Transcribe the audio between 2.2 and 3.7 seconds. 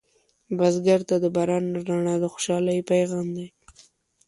د خوشحالۍ پیغام دی